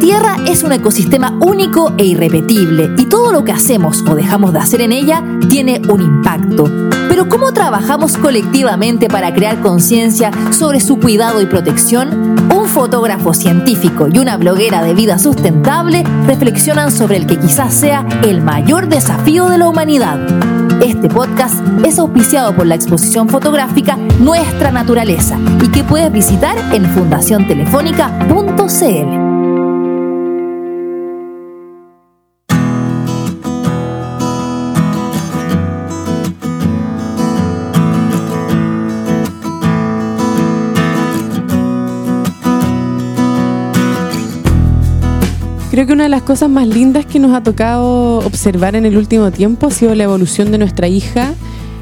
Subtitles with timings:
[0.00, 4.60] Tierra es un ecosistema único e irrepetible y todo lo que hacemos o dejamos de
[4.60, 6.70] hacer en ella tiene un impacto.
[7.08, 12.36] Pero ¿cómo trabajamos colectivamente para crear conciencia sobre su cuidado y protección?
[12.54, 18.06] Un fotógrafo científico y una bloguera de vida sustentable reflexionan sobre el que quizás sea
[18.24, 20.18] el mayor desafío de la humanidad.
[20.82, 26.84] Este podcast es auspiciado por la exposición fotográfica Nuestra Naturaleza y que puedes visitar en
[26.86, 29.27] fundaciontelefónica.cl.
[45.78, 48.96] Creo que una de las cosas más lindas que nos ha tocado observar en el
[48.96, 51.34] último tiempo ha sido la evolución de nuestra hija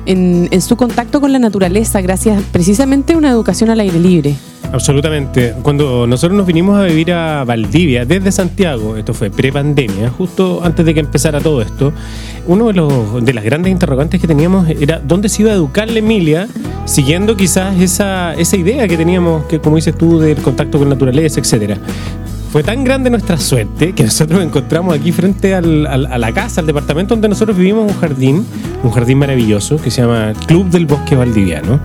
[0.04, 4.34] en, su contacto con la naturaleza, gracias precisamente a una educación al aire libre.
[4.70, 5.54] Absolutamente.
[5.62, 10.84] Cuando nosotros nos vinimos a vivir a Valdivia desde Santiago, esto fue pre-pandemia, justo antes
[10.84, 11.94] de que empezara todo esto,
[12.46, 15.88] uno de, los, de las grandes interrogantes que teníamos era dónde se iba a educar
[15.88, 16.48] la Emilia,
[16.84, 20.96] siguiendo quizás esa, esa idea que teníamos, que como dices tú, del contacto con la
[20.96, 21.78] naturaleza, etcétera.
[22.56, 26.66] Fue tan grande nuestra suerte que nosotros encontramos aquí frente al, a la casa, al
[26.66, 28.46] departamento donde nosotros vivimos, un jardín,
[28.82, 31.78] un jardín maravilloso que se llama Club del Bosque Valdiviano,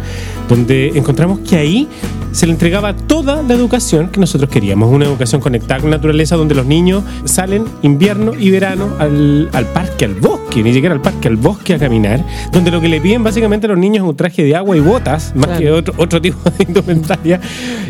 [0.48, 1.90] donde encontramos que ahí
[2.32, 6.36] se le entregaba toda la educación que nosotros queríamos, una educación conectada con la naturaleza
[6.36, 11.02] donde los niños salen invierno y verano al, al parque, al bosque, ni siquiera al
[11.02, 14.10] parque, al bosque a caminar, donde lo que le piden básicamente a los niños es
[14.10, 17.40] un traje de agua y botas, más que otro, otro tipo de indumentaria,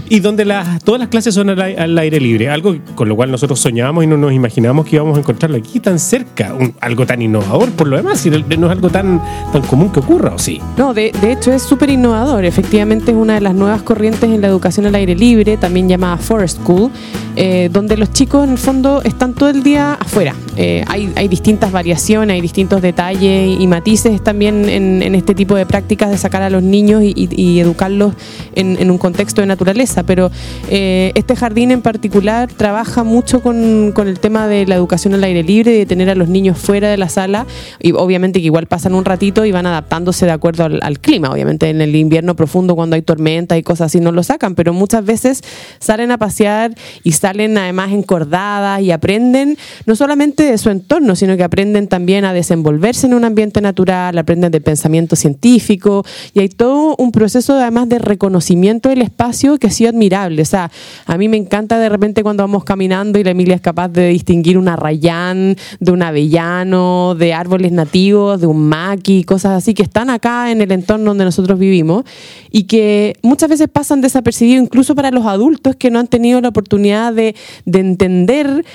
[0.10, 3.32] y donde las, todas las clases son al, al, aire libre, algo con lo cual
[3.32, 7.06] nosotros soñábamos y no nos imaginábamos que íbamos a encontrarlo aquí tan cerca, un, algo
[7.06, 9.22] tan innovador por lo demás, y no es algo tan,
[9.54, 10.60] tan común que ocurra, ¿o sí?
[10.78, 14.42] No, de, de hecho es súper innovador, efectivamente es una de las nuevas corrientes en
[14.42, 16.92] la educación al aire libre, también llamada Forest School,
[17.36, 20.36] eh, donde los chicos en el fondo están todo el día afuera.
[20.58, 26.10] Eh, hay, distintas variaciones, hay distintos detalles y, matices también en, este tipo de prácticas
[26.10, 28.14] de sacar a los niños y, educarlos
[28.56, 30.30] en, un contexto de naturaleza, pero
[30.70, 35.44] eh, este jardín en particular trabaja mucho con, el tema de la educación al aire
[35.44, 37.46] libre, de tener a los niños fuera de la sala,
[37.80, 41.30] y obviamente que igual pasan un ratito y van adaptándose de acuerdo al, al clima,
[41.32, 44.74] obviamente en el invierno profundo cuando hay tormenta y cosas así no lo sacan, pero
[44.74, 45.44] muchas veces
[45.80, 51.38] salen a pasear y salen además encordadas y aprenden no solamente de su entorno, sino
[51.38, 56.50] que aprenden también a desenvolverse en un ambiente natural, aprenden de pensamiento científico y hay
[56.50, 60.42] todo un proceso además de reconocimiento del espacio que ha sido admirable.
[60.42, 60.72] O sea,
[61.06, 64.08] a mí me encanta de repente cuando vamos caminando y la Emilia es capaz de
[64.10, 69.84] distinguir un arrayán, de un avellano, de árboles nativos, de un maqui, cosas así que
[69.84, 72.04] están acá en el entorno donde nosotros vivimos
[72.52, 76.50] y que muchas veces pasan desapercibidos incluso para los adultos que no han tenido la
[76.50, 77.36] oportunidad de,
[77.66, 78.66] de entender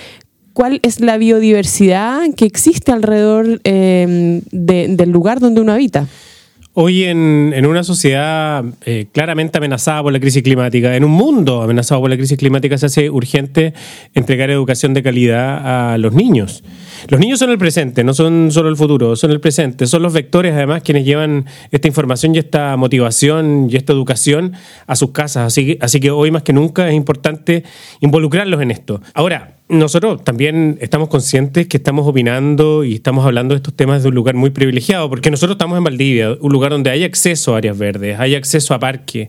[0.57, 6.07] cuál es la biodiversidad que existe alrededor eh, de, del lugar donde uno habita.
[6.79, 12.03] Hoy en, una sociedad eh, claramente amenazada por la crisis climática, en un mundo amenazado
[12.03, 13.73] por la crisis climática, se hace urgente
[14.13, 16.63] entregar educación de calidad a los niños.
[17.09, 20.13] Los niños son el presente, no son solo el futuro, son el presente, son los
[20.13, 24.53] vectores además quienes llevan esta información y esta motivación y esta educación
[24.87, 25.47] a sus casas.
[25.47, 27.65] Así así que hoy más que nunca es importante
[28.01, 29.01] involucrarlos en esto.
[29.15, 34.09] Ahora, nosotros también estamos conscientes que estamos opinando y estamos hablando de estos temas de
[34.11, 37.59] un lugar muy privilegiado, porque nosotros estamos en Valdivia, un lugar donde hay acceso a
[37.59, 39.29] áreas verdes, hay acceso a parques,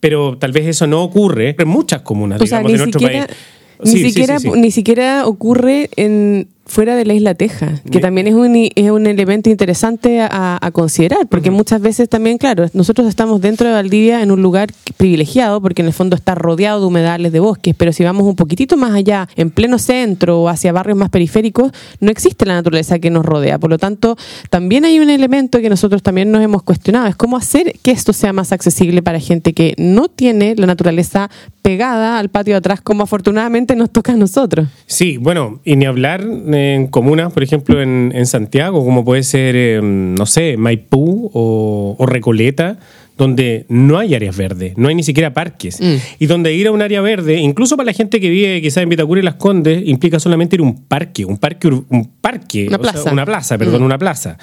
[0.00, 3.26] pero tal vez eso no ocurre en muchas comunas, o digamos, sea, de nuestro siquiera,
[3.26, 3.38] país.
[3.84, 8.00] Ni, sí, siquiera, sí, sí, ni siquiera ocurre en fuera de la isla Teja, que
[8.00, 11.56] también es un, es un elemento interesante a, a considerar, porque uh -huh.
[11.56, 15.88] muchas veces también, claro, nosotros estamos dentro de Valdivia en un lugar privilegiado, porque en
[15.88, 19.28] el fondo está rodeado de humedales, de bosques, pero si vamos un poquitito más allá,
[19.36, 23.58] en pleno centro o hacia barrios más periféricos, no existe la naturaleza que nos rodea.
[23.58, 24.16] Por lo tanto,
[24.50, 28.12] también hay un elemento que nosotros también nos hemos cuestionado, es cómo hacer que esto
[28.12, 31.30] sea más accesible para gente que no tiene la naturaleza
[31.62, 34.68] pegada al patio de atrás, como afortunadamente nos toca a nosotros.
[34.86, 36.24] Sí, bueno, y ni hablar
[36.56, 41.94] en comunas, por ejemplo, en, en Santiago, como puede ser, eh, no sé, Maipú o,
[41.98, 42.78] o, Recoleta,
[43.16, 45.80] donde no hay áreas verdes, no hay ni siquiera parques.
[45.80, 45.94] Mm.
[46.18, 48.88] Y donde ir a un área verde, incluso para la gente que vive quizás en
[48.88, 52.78] Vitacura y Las Condes, implica solamente ir a un parque, un parque, un parque, una
[52.78, 53.86] plaza, sea, una plaza perdón, mm.
[53.86, 54.38] una plaza.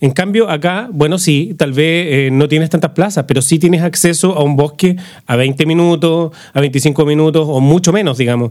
[0.00, 3.80] En cambio, acá, bueno, sí, tal vez eh, no tienes tantas plazas, pero sí tienes
[3.82, 4.96] acceso a un bosque
[5.26, 8.50] a 20 minutos, a 25 minutos o mucho menos, digamos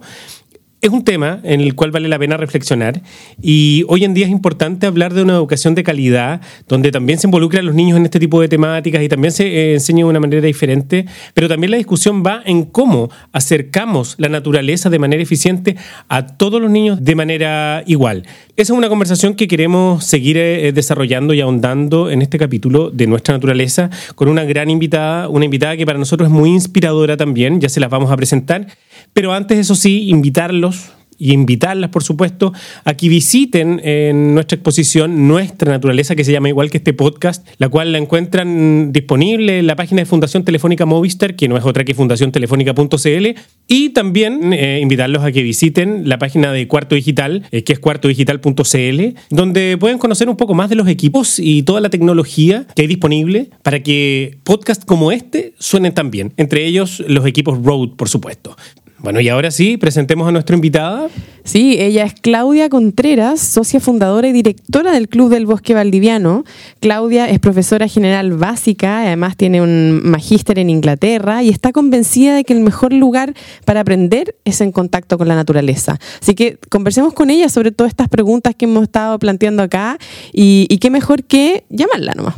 [0.83, 3.01] es un tema en el cual vale la pena reflexionar
[3.41, 7.25] y hoy en día es importante hablar de una educación de calidad donde también se
[7.25, 10.09] involucra a los niños en este tipo de temáticas y también se eh, enseña de
[10.09, 15.23] una manera diferente, pero también la discusión va en cómo acercamos la naturaleza de manera
[15.23, 15.77] eficiente
[16.09, 18.23] a todos los niños de manera igual.
[18.57, 23.07] Esa es una conversación que queremos seguir eh, desarrollando y ahondando en este capítulo de
[23.07, 27.61] nuestra naturaleza con una gran invitada, una invitada que para nosotros es muy inspiradora también,
[27.61, 28.67] ya se las vamos a presentar,
[29.13, 35.27] pero antes eso sí, invitarlos y invitarlas, por supuesto, a que visiten en nuestra exposición
[35.27, 39.67] Nuestra Naturaleza, que se llama igual que este podcast, la cual la encuentran disponible en
[39.67, 43.27] la página de Fundación Telefónica Movistar, que no es otra que fundaciontelefónica.cl,
[43.67, 47.79] y también eh, invitarlos a que visiten la página de Cuarto Digital, eh, que es
[47.79, 52.81] cuartodigital.cl, donde pueden conocer un poco más de los equipos y toda la tecnología que
[52.81, 58.09] hay disponible para que podcasts como este suenen también, entre ellos los equipos Rode, por
[58.09, 58.57] supuesto.
[59.03, 61.09] Bueno, y ahora sí, presentemos a nuestra invitada.
[61.43, 66.45] Sí, ella es Claudia Contreras, socia fundadora y directora del Club del Bosque Valdiviano.
[66.79, 72.45] Claudia es profesora general básica, además tiene un magíster en Inglaterra y está convencida de
[72.45, 73.33] que el mejor lugar
[73.65, 75.99] para aprender es en contacto con la naturaleza.
[76.21, 79.97] Así que conversemos con ella sobre todas estas preguntas que hemos estado planteando acá
[80.31, 82.35] y, y qué mejor que llamarla nomás.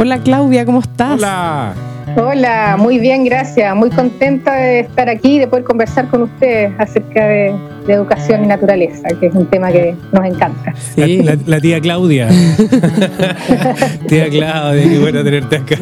[0.00, 1.18] Hola Claudia, ¿cómo estás?
[1.18, 1.74] Hola.
[2.16, 3.76] Hola, muy bien, gracias.
[3.76, 7.54] Muy contenta de estar aquí y de poder conversar con ustedes acerca de,
[7.88, 10.74] educación y naturaleza, que es un tema que nos encanta.
[10.94, 11.22] Sí.
[11.46, 12.28] La, tía Claudia.
[14.08, 15.76] tía Claudia, qué bueno tenerte acá.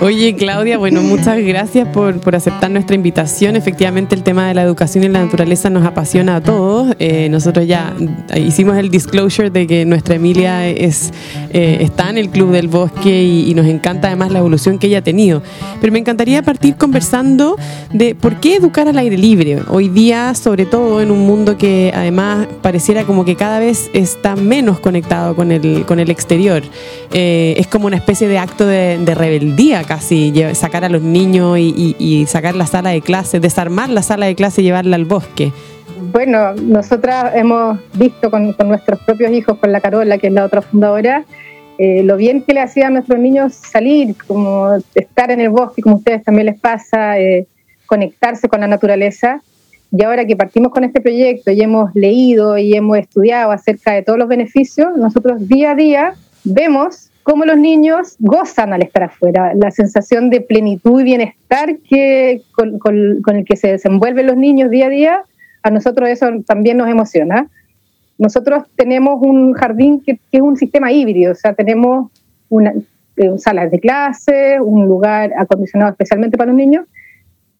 [0.00, 3.56] Oye, Claudia, bueno, muchas gracias por, por, aceptar nuestra invitación.
[3.56, 6.94] Efectivamente, el tema de la educación y la naturaleza nos apasiona a todos.
[6.98, 7.94] Eh, nosotros ya
[8.36, 11.12] hicimos el disclosure de que nuestra Emilia es,
[11.50, 14.88] eh, está en el Club del Bosque y, y nos encanta además la evolución que
[14.88, 15.42] ella ha tenido.
[15.80, 17.56] Pero me encantaría partir conversando
[17.92, 19.58] de por qué educar al aire libre.
[19.68, 24.36] Hoy día, sobre todo en un mundo que además pareciera como que cada vez está
[24.36, 26.62] menos conectado con el, con el exterior.
[27.12, 32.26] Eh, es como una especie de acto de, rebeldía casi, sacar a los niños y,
[32.28, 35.52] sacar la sala de clase, desarmar la sala de clase y llevarla al bosque.
[36.12, 40.60] Bueno, nosotras hemos visto con, nuestros propios hijos, con la Carola, que es la otra
[40.60, 41.24] fundadora,
[41.78, 45.82] eh, lo bien que le hacía a nuestros niños salir, como estar en el bosque,
[45.82, 47.46] como a ustedes también les pasa, eh,
[47.86, 49.40] conectarse con la naturaleza.
[49.96, 54.02] Y ahora que partimos con este proyecto y hemos leído y hemos estudiado acerca de
[54.02, 59.52] todos los beneficios, nosotros día a día vemos cómo los niños gozan al estar afuera,
[59.54, 64.86] la sensación de plenitud y bienestar que, con, el que se desenvuelven los niños día
[64.86, 65.22] a día,
[65.62, 67.48] a nosotros eso también nos emociona.
[68.18, 72.10] Nosotros tenemos un jardín que, es un sistema híbrido, o sea, tenemos
[72.48, 72.74] una,
[73.16, 76.84] eh, salas de clase, un lugar acondicionado especialmente para los niños,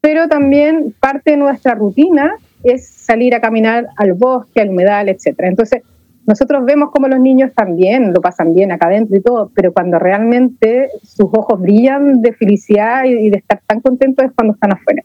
[0.04, 5.28] pero también parte de nuestra rutina es salir a caminar al bosque, al humedal, etc.
[5.38, 5.82] Entonces,
[6.26, 9.98] nosotros vemos como los niños también lo pasan bien acá adentro y todo, pero cuando
[9.98, 15.02] realmente sus ojos brillan de felicidad y de estar tan contentos es cuando están afuera.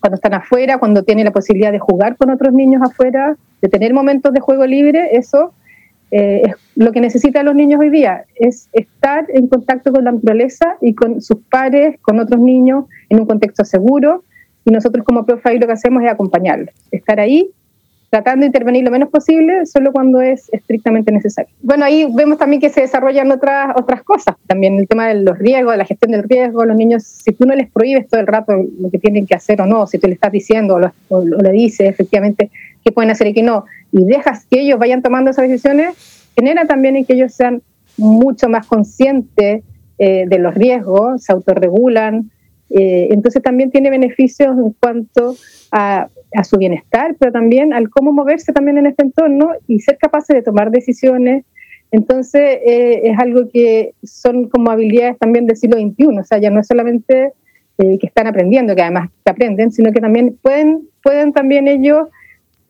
[0.00, 3.92] Cuando están afuera, cuando tienen la posibilidad de jugar con otros niños afuera, de tener
[3.92, 5.52] momentos de juego libre, eso
[6.10, 10.12] eh, es lo que necesitan los niños hoy día, es estar en contacto con la
[10.12, 14.24] naturaleza y con sus pares, con otros niños, en un contexto seguro.
[14.68, 17.50] Y nosotros como profe lo que hacemos es acompañarlos, estar ahí
[18.10, 21.50] tratando de intervenir lo menos posible, solo cuando es estrictamente necesario.
[21.62, 25.38] Bueno, ahí vemos también que se desarrollan otras, otras cosas, también el tema de los
[25.38, 28.26] riesgos, de la gestión del riesgo, los niños, si tú no les prohíbes todo el
[28.26, 31.38] rato lo que tienen que hacer o no, si tú le estás diciendo o, lo,
[31.38, 32.50] le dices efectivamente
[32.84, 36.66] qué pueden hacer y qué no, y dejas que ellos vayan tomando esas decisiones, genera
[36.66, 37.62] también en que ellos sean
[37.96, 39.62] mucho más conscientes
[39.98, 42.30] eh, de los riesgos, se autorregulan,
[42.70, 45.36] eh, entonces también tiene beneficios en cuanto
[45.72, 46.08] a,
[46.44, 50.42] su bienestar, pero también al cómo moverse también en este entorno y ser capaces de
[50.42, 51.46] tomar decisiones.
[51.90, 56.50] Entonces eh, es algo que son como habilidades también del siglo XXI, o sea, ya
[56.50, 57.32] no es solamente
[57.78, 62.08] eh, que están aprendiendo, que además que aprenden, sino que también pueden, pueden también ellos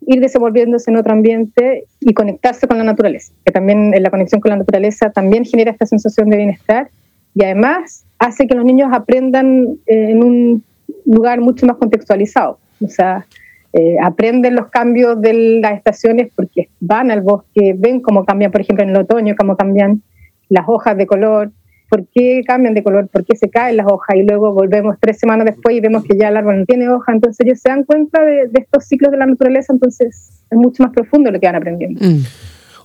[0.06, 4.40] ir desenvolviéndose en otro ambiente y conectarse con la naturaleza, que también en la conexión
[4.40, 6.90] con la naturaleza también genera esta sensación de bienestar
[7.34, 10.64] y además hace que los niños aprendan eh, en un
[11.04, 12.58] lugar mucho más contextualizado.
[12.84, 13.26] O sea,
[13.72, 18.60] eh, aprenden los cambios de las estaciones porque van al bosque, ven cómo cambian, por
[18.60, 20.02] ejemplo, en el otoño, cómo cambian
[20.48, 21.50] las hojas de color,
[21.88, 25.18] por qué cambian de color, por qué se caen las hojas y luego volvemos tres
[25.18, 27.84] semanas después y vemos que ya el árbol no tiene hoja, entonces ellos se dan
[27.84, 31.56] cuenta de, estos ciclos de la naturaleza, entonces es mucho más profundo lo que van
[31.56, 32.00] aprendiendo.
[32.04, 32.22] Mm.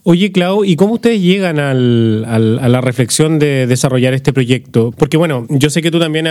[0.05, 4.91] Oye, Clau, ¿y cómo ustedes llegan al, a la reflexión de desarrollar este proyecto?
[4.91, 6.27] Porque, bueno, yo sé que tú también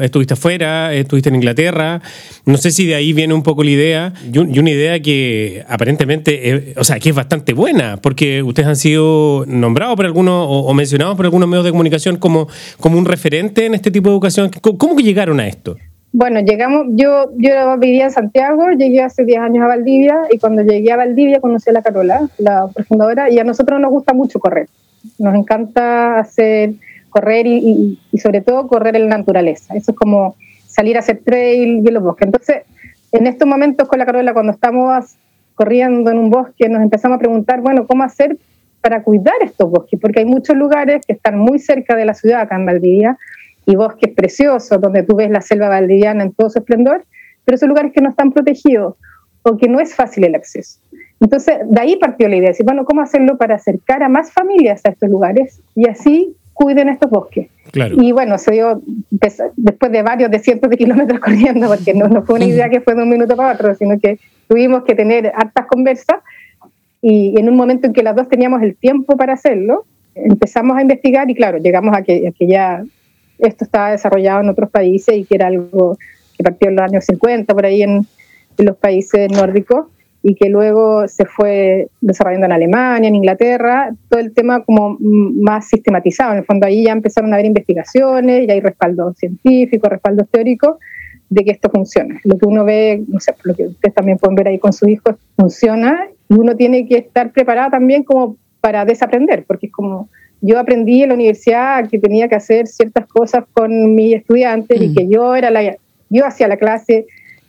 [0.00, 2.02] estuviste afuera, estuviste en Inglaterra.
[2.44, 4.14] No sé si de ahí viene un poco la idea.
[4.32, 9.44] Y, una idea que aparentemente, o sea, que es bastante buena, porque ustedes han sido
[9.46, 12.48] nombrados por algunos o, mencionados por algunos medios de comunicación como,
[12.80, 14.50] como un referente en este tipo de educación.
[14.60, 15.76] ¿Cómo, que llegaron a esto?
[16.16, 20.62] Bueno, llegamos, yo, yo vivía en Santiago, llegué hace 10 años a Valdivia y cuando
[20.62, 24.38] llegué a Valdivia conocí a la Carola, la fundadora, y a nosotros nos gusta mucho
[24.38, 24.68] correr.
[25.18, 26.74] Nos encanta hacer
[27.10, 29.74] correr y, y, sobre todo correr en la naturaleza.
[29.74, 30.36] Eso es como
[30.68, 32.26] salir a hacer trail y en los bosques.
[32.26, 32.62] Entonces,
[33.10, 35.16] en estos momentos con la Carola, cuando estamos
[35.56, 38.36] corriendo en un bosque, nos empezamos a preguntar, bueno, ¿cómo hacer
[38.80, 39.98] para cuidar estos bosques?
[39.98, 43.18] Porque hay muchos lugares que están muy cerca de la ciudad, acá en Valdivia,
[43.66, 47.04] y bosques preciosos donde tú ves la selva valdiviana en todo su esplendor,
[47.44, 48.94] pero son lugares que no están protegidos
[49.42, 50.80] o que no es fácil el acceso.
[51.20, 54.32] Entonces, de ahí partió la idea, de decir, bueno, ¿cómo hacerlo para acercar a más
[54.32, 57.48] familias a estos lugares y así cuiden estos bosques?
[57.96, 58.80] Y bueno, se dio
[59.56, 62.80] después de varios de cientos de kilómetros corriendo, porque no, no fue una idea que
[62.80, 64.18] fue de un minuto para otro, sino que
[64.48, 66.16] tuvimos que tener hartas conversas
[67.00, 70.82] y en un momento en que las dos teníamos el tiempo para hacerlo, empezamos a
[70.82, 72.82] investigar y claro, llegamos a que, a que ya
[73.38, 75.98] esto estaba desarrollado en otros países y que era algo
[76.36, 78.06] que partió en los años 50 por ahí en,
[78.56, 79.86] los países nórdicos
[80.22, 85.68] y que luego se fue desarrollando en Alemania, en Inglaterra, todo el tema como más
[85.68, 86.32] sistematizado.
[86.32, 90.78] En el fondo ahí ya empezaron a haber investigaciones, ya hay respaldo científico, respaldo teórico
[91.28, 92.20] de que esto funciona.
[92.22, 94.88] Lo que uno ve, no sé, lo que ustedes también pueden ver ahí con sus
[94.88, 100.08] hijos, funciona y uno tiene que estar preparado también como para desaprender, porque es como
[100.46, 104.88] yo aprendí en la universidad que tenía que hacer ciertas cosas con mis estudiantes y
[104.88, 104.94] mm.
[104.94, 105.76] que yo era la
[106.10, 107.06] yo hacía la clase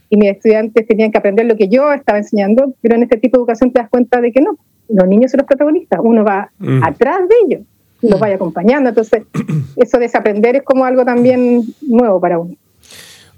[0.09, 3.37] y mis estudiantes tenían que aprender lo que yo estaba enseñando, pero en este tipo
[3.37, 6.49] de educación te das cuenta de que no, los niños son los protagonistas, uno va
[6.57, 6.83] mm.
[6.83, 7.67] atrás de ellos,
[8.01, 8.21] los mm.
[8.21, 9.23] vaya acompañando, entonces
[9.75, 12.55] eso de desaprender es como algo también nuevo para uno.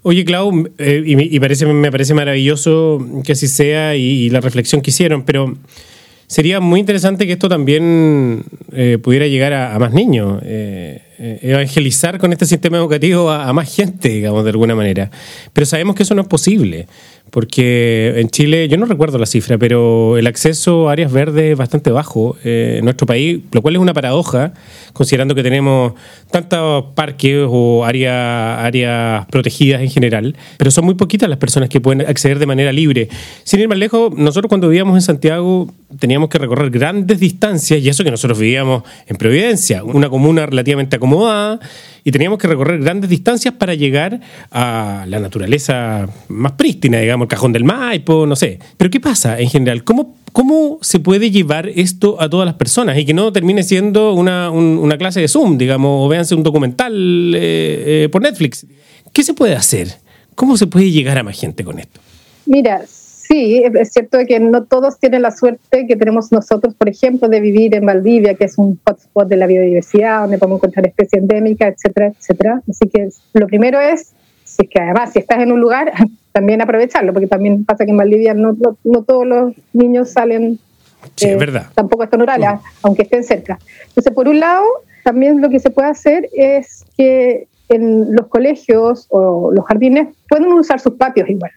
[0.03, 4.91] Oye, Clau, eh, y, parece, me parece maravilloso que así sea y la reflexión que
[4.91, 5.55] hicieron, pero
[6.27, 8.43] sería muy interesante que esto también
[8.74, 13.74] eh, pudiera llegar a, más niños, eh, eh, evangelizar con este sistema educativo a, más
[13.74, 15.10] gente, digamos, de alguna manera.
[15.53, 16.88] Pero sabemos que eso no es posible,
[17.29, 21.57] porque en Chile, yo no recuerdo la cifra, pero el acceso a áreas verdes es
[21.57, 24.53] bastante bajo en nuestro país, lo cual es una paradoja,
[24.93, 25.93] considerando que tenemos
[26.31, 31.81] tantos parques o áreas, áreas protegidas en general, pero son muy poquitas las personas que
[31.81, 33.10] pueden acceder de manera libre.
[33.43, 37.89] Sin ir más lejos, nosotros cuando vivíamos en Santiago teníamos que recorrer grandes distancias, y
[37.89, 41.60] eso que nosotros vivíamos en Providencia, una comuna relativamente acomodada,
[42.03, 47.29] y teníamos que recorrer grandes distancias para llegar a la naturaleza más prístina, digamos, el
[47.29, 48.59] cajón del Maipo, no sé.
[48.77, 49.83] Pero ¿qué pasa en general?
[49.83, 54.13] ¿Cómo, cómo se puede llevar esto a todas las personas y que no termine siendo
[54.13, 54.51] una,
[54.97, 58.65] clase de Zoom, digamos, o véanse un documental eh, eh, por Netflix?
[59.13, 59.88] ¿Qué se puede hacer?
[60.36, 62.00] ¿Cómo se puede llegar a más gente con esto?
[62.45, 62.81] Mira,
[63.27, 67.41] Sí, es cierto que no todos tienen la suerte que tenemos nosotros, por ejemplo, de
[67.41, 71.74] vivir en Valdivia, que es un hotspot de la biodiversidad, donde podemos encontrar especies endémicas,
[71.74, 72.62] etcétera, etcétera.
[72.69, 74.13] Así que lo primero es,
[74.45, 75.91] si es que además si estás en un lugar,
[76.38, 80.60] también aprovecharlo, porque también pasa que en Valdivia no, no, todos los niños salen.
[81.15, 81.65] Sí, es eh, verdad.
[81.74, 82.60] Tampoco están rurales, mm.
[82.84, 83.58] aunque estén cerca.
[83.88, 84.63] Entonces, por un lado,
[85.03, 90.53] también lo que se puede hacer es que en los colegios o los jardines pueden
[90.53, 91.50] usar sus patios igual.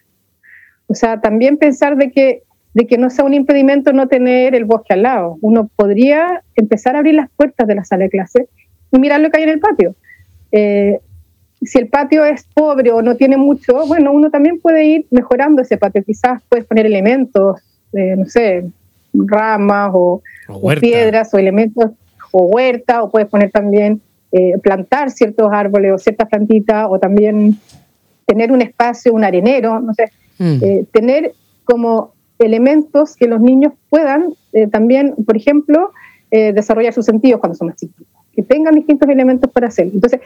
[0.87, 4.65] O sea, también pensar de que, de que no sea un impedimento no tener el
[4.65, 5.37] bosque al lado.
[5.43, 8.49] Uno podría empezar a abrir las puertas de la sala de clase
[8.93, 9.95] y mirar lo que hay en el patio.
[10.53, 11.01] Eh,
[11.63, 15.63] si el patio es pobre o no tiene mucho, bueno, uno también puede ir mejorando
[15.63, 16.03] ese patio.
[16.05, 17.61] Quizás puedes poner elementos,
[17.93, 18.65] no sé,
[19.13, 20.23] ramas o,
[20.81, 21.91] piedras o elementos
[22.31, 24.01] o huerta, o puedes poner también,
[24.33, 27.59] eh, plantar ciertos árboles o ciertas plantitas, o también
[28.27, 30.59] tener un espacio, un arenero, no sé, Mm.
[30.63, 35.93] Eh, tener como elementos que los niños puedan eh, también, por ejemplo,
[36.31, 38.07] eh, desarrollar sus sentidos cuando son más chiquitos,
[38.43, 39.89] tengan distintos elementos para hacer.
[39.93, 40.21] Entonces,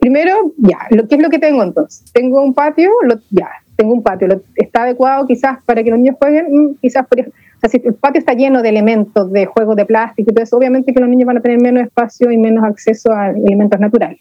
[0.00, 2.04] primero, ya, lo, ¿qué es lo que tengo entonces?
[2.12, 2.90] Tengo un patio,
[3.30, 7.20] ya, tengo un patio, está adecuado quizás para que los niños jueguen, mm, quizás por,
[7.20, 11.08] o el patio está lleno de elementos, de juegos de plástico eso, obviamente que los
[11.08, 14.20] niños van a tener menos espacio y menos acceso a elementos naturales.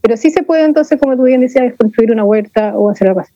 [0.00, 3.20] Pero sí se puede entonces, como tú bien decías, construir una huerta o hacer algo
[3.20, 3.32] así.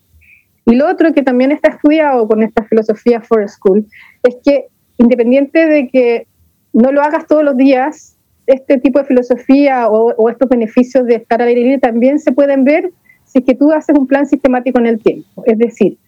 [0.67, 3.87] Y lo otro que también está estudiado con esta filosofía for School
[4.23, 4.67] es que
[4.99, 6.27] independiente de que
[6.73, 8.17] no lo hagas todos los días,
[8.53, 12.65] este tipo de filosofía o, estos beneficios de estar al aire libre también se pueden
[12.65, 12.91] ver
[13.25, 15.45] si es que tú haces un plan sistemático en el tiempo.
[15.47, 15.99] Es decir,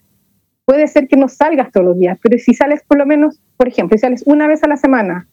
[0.65, 3.69] puede ser que no salgas todos los días, pero si sales por lo menos, por
[3.69, 5.29] ejemplo, si sales una vez a la semana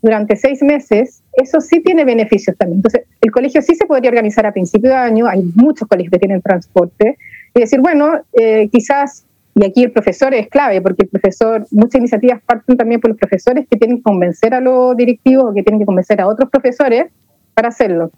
[0.00, 2.78] durante seis meses, eso sí tiene beneficios también.
[2.78, 6.18] Entonces, el colegio sí se podría organizar a principio de año, hay muchos colegios que
[6.18, 7.16] tienen transporte,
[7.54, 12.00] y decir, bueno, eh, quizás, y aquí el profesor es clave, porque el profesor, muchas
[12.00, 15.62] iniciativas parten también por los profesores que tienen que convencer a los directivos o que
[15.62, 17.06] tienen que convencer a otros profesores
[17.54, 18.10] para hacerlo.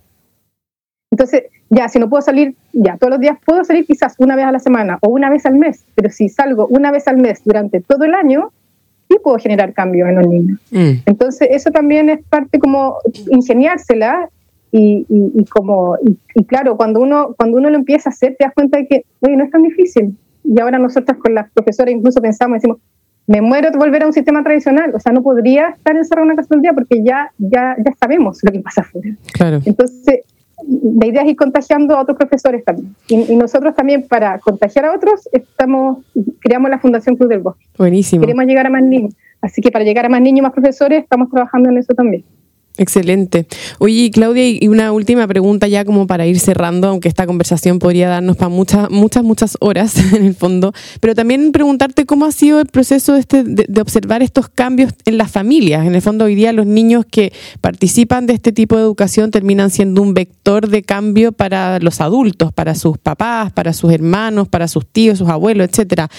[1.11, 4.47] Entonces, ya, si no puedo salir, ya, todos los días puedo salir quizás una vez
[4.47, 7.43] a la semana o una vez al mes, pero si salgo una vez al mes
[7.45, 8.51] durante todo el año,
[9.09, 10.61] sí puedo generar cambios en los niños.
[10.71, 10.93] Mm.
[11.05, 12.97] Entonces, eso también es parte como
[13.31, 14.31] ingeniársela
[14.73, 15.97] y, y, como,
[16.35, 19.05] y, claro, cuando uno, cuando uno lo empieza a hacer, te das cuenta de que,
[19.21, 20.17] oye, no es tan difícil.
[20.47, 22.79] Y ahora nosotros con las profesoras incluso pensamos, decimos,
[23.27, 26.33] me muero de volver a un sistema tradicional, o sea, no podría estar encerrado en
[26.33, 29.17] una casa todo el día porque ya, ya, ya sabemos lo que pasa afuera.
[29.33, 29.61] Claro.
[29.65, 30.21] Entonces,
[30.65, 32.95] la idea es ir contagiando a otros profesores también.
[33.09, 36.05] Y, y, nosotros también, para contagiar a otros, estamos
[36.41, 37.67] creamos la Fundación Cruz del Bosque.
[37.77, 38.21] Buenísimo.
[38.21, 39.15] Queremos llegar a más niños.
[39.41, 42.25] Así que para llegar a más niños y más profesores, estamos trabajando en eso también.
[42.79, 43.47] Excelente.
[43.79, 48.09] Oye, Claudia, y una última pregunta ya como para ir cerrando, aunque esta conversación podría
[48.09, 52.61] darnos para muchas, muchas, muchas horas en el fondo, pero también preguntarte cómo ha sido
[52.61, 55.87] el proceso este de, observar estos cambios en las familias.
[55.87, 59.71] En el fondo, hoy día los niños que participan de este tipo de educación terminan
[59.71, 64.69] siendo un vector de cambio para los adultos, para sus papás, para sus hermanos, para
[64.69, 66.11] sus tíos, sus abuelos, etcétera.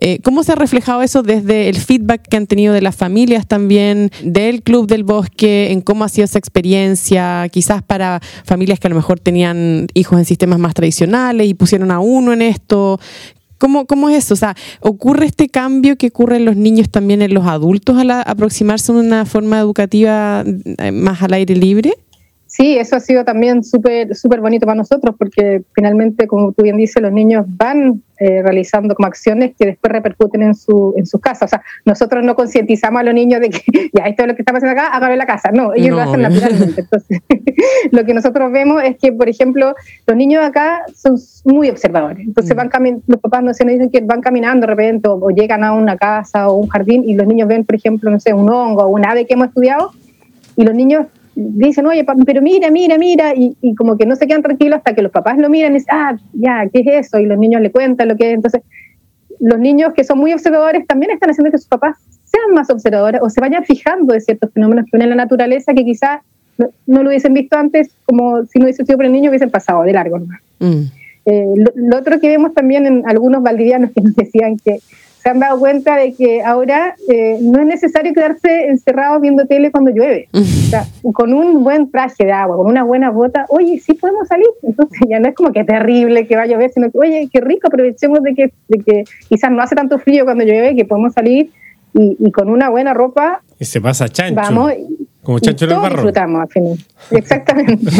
[0.00, 3.46] Eh, ¿Cómo se ha reflejado eso desde el feedback que han tenido de las familias
[3.46, 8.86] también, del Club del Bosque, en cómo ha sido esa experiencia, quizás para familias que
[8.86, 12.98] a lo mejor tenían hijos en sistemas más tradicionales y pusieron a uno en esto.
[13.58, 14.34] ¿Cómo, ¿Cómo es eso?
[14.34, 18.10] O sea, ¿ocurre este cambio que ocurre en los niños también en los adultos al
[18.10, 21.94] aproximarse a una forma educativa eh, más al aire libre?
[22.56, 26.78] Sí, eso ha sido también súper súper bonito para nosotros porque finalmente, como tú bien
[26.78, 31.20] dices, los niños van eh, realizando como acciones que después repercuten en su en sus
[31.20, 31.48] casas.
[31.48, 33.60] O sea, nosotros no concientizamos a los niños de que
[33.92, 35.50] ya esto es lo que estamos haciendo acá, hágalo en la casa.
[35.52, 36.80] No, ellos lo hacen naturalmente.
[36.80, 37.20] Entonces,
[37.90, 39.74] lo que nosotros vemos es que, por ejemplo,
[40.06, 42.26] los niños acá son muy observadores.
[42.26, 42.56] Entonces mm.
[42.56, 45.62] van los papás no se nos dicen que van caminando de repente o, o llegan
[45.62, 48.48] a una casa o un jardín y los niños ven, por ejemplo, no sé, un
[48.48, 49.90] hongo o un ave que hemos estudiado
[50.56, 54.42] y los niños dicen, oye, pero mira, mira, mira, y, como que no se quedan
[54.42, 57.18] tranquilos hasta que los papás lo miran y dicen, ah, ya, ¿qué es eso?
[57.18, 58.34] Y los niños le cuentan lo que es.
[58.34, 58.62] Entonces,
[59.38, 63.20] los niños que son muy observadores también están haciendo que sus papás sean más observadores
[63.22, 66.20] o se vayan fijando de ciertos fenómenos que ven en la naturaleza que quizás
[66.58, 69.82] no, lo hubiesen visto antes, como si no hubiese sido por el niño, hubiesen pasado
[69.82, 70.18] de largo.
[70.58, 70.84] Mm.
[71.26, 74.78] Eh, lo, otro que vemos también en algunos valdivianos que nos decían que
[75.26, 79.72] se han dado cuenta de que ahora eh, no es necesario quedarse encerrado viendo tele
[79.72, 80.28] cuando llueve.
[80.32, 84.28] o sea, con un buen traje de agua, con una buena bota, oye, sí podemos
[84.28, 84.46] salir.
[84.62, 87.40] Entonces ya no es como que terrible que vaya a llover, sino que, oye, qué
[87.40, 91.12] rico, aprovechemos de que, de que quizás no hace tanto frío cuando llueve, que podemos
[91.12, 91.50] salir
[91.92, 93.42] y, con una buena ropa.
[93.58, 94.36] Y se pasa chancho.
[94.36, 94.74] Vamos.
[95.24, 95.96] Como chancho en el barro.
[95.96, 96.78] disfrutamos al final.
[97.10, 97.90] Exactamente.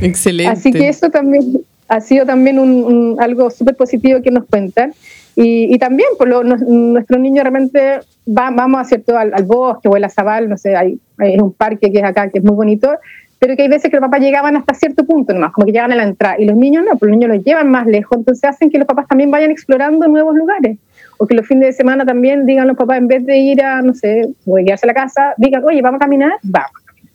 [0.00, 0.52] Excelente.
[0.52, 4.92] Así que eso también ha sido también un, algo súper positivo que nos cuentan.
[5.40, 10.02] Y, también, por lo, nuestros niños realmente va, vamos a cierto al, bosque o el
[10.02, 12.90] azabal, no sé, hay, hay, un parque que es acá que es muy bonito,
[13.38, 15.92] pero que hay veces que los papás llegaban hasta cierto punto nomás, como que llegan
[15.92, 18.42] a la entrada, y los niños no, pues los niños los llevan más lejos, entonces
[18.50, 20.76] hacen que los papás también vayan explorando nuevos lugares,
[21.18, 23.80] o que los fines de semana también digan los papás, en vez de ir a,
[23.80, 26.72] no sé, o a quedarse a la casa, digan, oye, vamos a caminar, vamos.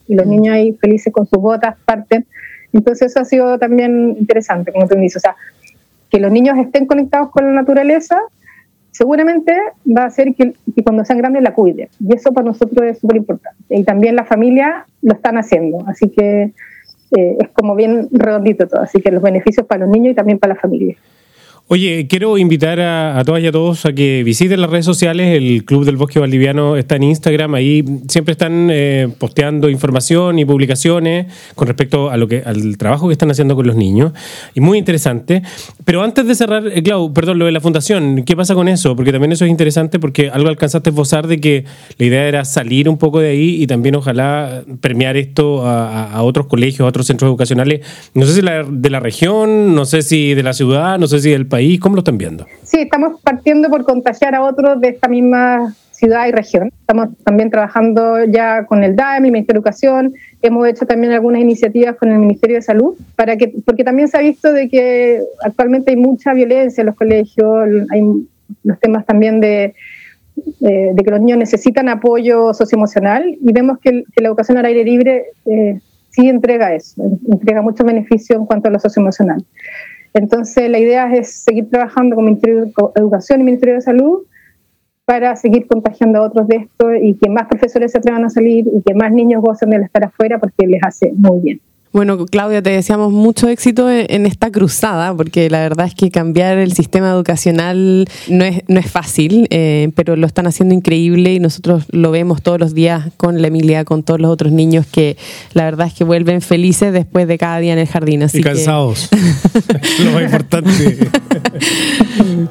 [0.08, 2.26] Y los niños ahí felices con sus botas parten.
[2.72, 5.36] Entonces eso ha sido también interesante, como tú dices, o sea,
[6.14, 8.20] que los niños estén conectados con la naturaleza,
[8.92, 11.90] seguramente va a hacer que, cuando sean grandes la cuiden.
[12.00, 13.58] Y eso para nosotros es súper importante.
[13.68, 15.84] Y también la familia lo están haciendo.
[15.88, 16.54] Así que
[17.18, 18.82] eh, es como bien redondito todo.
[18.82, 20.96] Así que los beneficios para los niños y también para la familia.
[21.70, 25.36] Oye, quiero invitar a, todas y a todos a que visiten las redes sociales.
[25.38, 27.56] El Club del Bosque Valdiviano está en Instagram.
[27.56, 33.08] Ahí siempre están eh, posteando información y publicaciones con respecto a lo que al trabajo
[33.08, 34.12] que están haciendo con los niños.
[34.54, 35.42] Y muy interesante.
[35.86, 38.98] Pero antes de cerrar, eh, Clau, perdón, lo de la fundación, ¿qué pasa con eso?
[38.98, 41.64] Porque también eso es interesante porque algo alcanzaste a esbozar de que
[41.98, 46.48] la idea era salir un poco de ahí y también ojalá premiar esto a, otros
[46.48, 47.80] colegios, a otros centros educacionales.
[48.14, 51.30] No sé si de la región, no sé si de la ciudad, no sé si
[51.30, 51.80] del país?
[51.80, 52.48] ¿Cómo lo están viendo?
[52.64, 56.72] Sí, estamos partiendo por contagiar a otros de esta misma ciudad y región.
[56.82, 61.42] Estamos también trabajando ya con el DAEM, el Ministerio de Educación, hemos hecho también algunas
[61.42, 65.22] iniciativas con el Ministerio de Salud, para que, porque también se ha visto de que
[65.46, 68.02] actualmente hay mucha violencia en los colegios, hay
[68.64, 69.76] los temas también de,
[70.60, 75.26] de, que los niños necesitan apoyo socioemocional y vemos que, la educación al aire libre
[75.46, 79.46] eh, sí entrega eso, entrega mucho beneficio en cuanto a lo socioemocional.
[80.14, 84.24] Entonces, la idea es seguir trabajando con Ministerio de Educación y Ministerio de Salud
[85.06, 88.66] para seguir contagiando a otros de esto y que más profesores se atrevan a salir
[88.68, 91.62] y que más niños gocen de estar afuera porque les hace muy bien.
[91.94, 96.58] Bueno, Claudia, te deseamos mucho éxito en esta cruzada, porque la verdad es que cambiar
[96.58, 101.40] el sistema educacional no es, no es fácil, eh, pero lo están haciendo increíble y
[101.40, 105.18] nosotros lo vemos todos los días con la Emilia, con todos los otros niños que
[105.54, 108.24] la verdad es que vuelven felices después de cada día en el jardín.
[108.24, 109.10] Así y cansados.
[110.04, 110.98] lo más importante.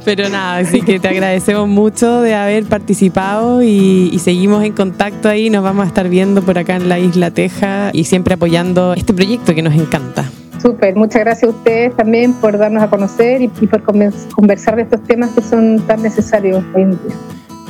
[0.05, 5.29] pero nada, así que te agradecemos mucho de haber participado y, y seguimos en contacto
[5.29, 5.51] ahí.
[5.51, 9.13] Nos vamos a estar viendo por acá en la Isla Teja y siempre apoyando este
[9.13, 10.31] proyecto que nos encanta.
[10.61, 15.03] Súper, muchas gracias a ustedes también por darnos a conocer y, por conversar de estos
[15.03, 17.17] temas que son tan necesarios hoy en día.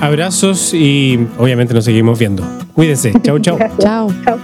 [0.00, 2.42] Abrazos y obviamente nos seguimos viendo.
[2.74, 3.12] Cuídense.
[3.22, 3.58] Chau, chau.
[3.78, 4.08] Chao.
[4.24, 4.38] Chao.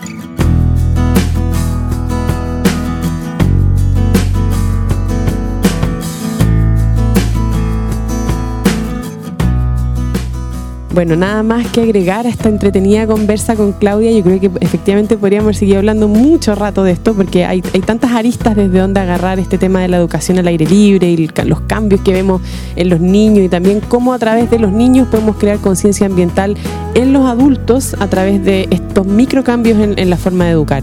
[10.95, 14.11] Bueno, nada más que agregar a esta entretenida conversa con Claudia.
[14.11, 18.57] Yo creo que efectivamente podríamos seguir hablando mucho rato de esto porque hay, tantas aristas
[18.57, 22.13] desde donde agarrar este tema de la educación al aire libre y los cambios que
[22.13, 22.41] vemos
[22.75, 26.57] en los niños y también cómo a través de los niños podemos crear conciencia ambiental
[26.95, 30.83] en los adultos a través de estos microcambios en, en la forma de educar.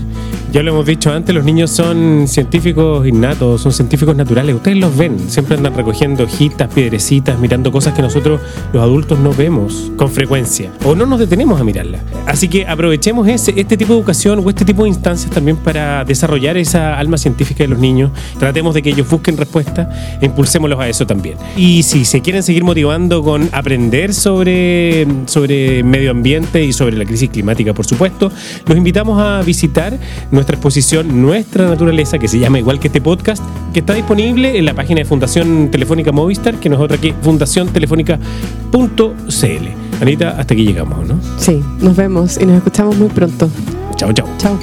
[0.55, 4.55] Ya lo hemos dicho antes, los niños son científicos innatos, son científicos naturales.
[4.55, 8.39] Ustedes los ven, siempre andan recogiendo hojitas, piedrecitas, mirando cosas que nosotros
[8.71, 11.99] los adultos no vemos con frecuencia o no nos detenemos a mirarlas.
[12.25, 16.05] Así que aprovechemos ese, este tipo de educación o este tipo de instancias también para
[16.05, 18.11] desarrollar esa alma científica de los niños.
[18.39, 19.89] Tratemos de que ellos busquen respuestas
[20.21, 21.37] e impulsémoslos a eso también.
[21.57, 27.03] Y si se quieren seguir motivando con aprender sobre, sobre medio ambiente y sobre la
[27.03, 28.31] crisis climática, por supuesto,
[28.65, 29.99] los invitamos a visitar
[30.31, 34.59] nuestra nuestra exposición Nuestra Naturaleza, que se llama igual que este podcast, que está disponible
[34.59, 40.01] en la página de Fundación Telefónica Movistar, que no es otra que fundaciontelefónica.cl.
[40.01, 41.19] Anita, hasta aquí llegamos, ¿no?
[41.39, 43.49] Sí, nos vemos y nos escuchamos muy pronto.
[43.95, 44.27] Chao, chao.
[44.37, 44.55] Chao.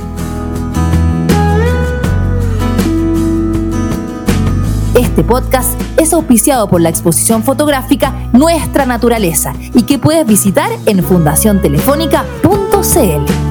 [4.95, 11.03] Este podcast es auspiciado por la exposición fotográfica Nuestra Naturaleza y que puedes visitar en
[11.03, 13.42] fundaciontelefónica.cl.